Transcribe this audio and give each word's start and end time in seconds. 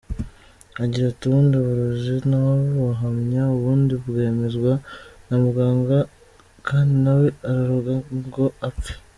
Agira 0.83 1.05
ati 1.09 1.23
"Ubundi 1.27 1.53
uburozi 1.57 2.13
ntawabuhamya 2.29 3.43
ubundi 3.55 3.93
bwemezwa 4.03 4.73
na 5.27 5.35
muganga 5.43 5.97
kandi 6.67 6.93
ntawe 7.03 7.27
araroga 7.49 7.93
ngo 8.27 8.45
apfe. 8.67 8.93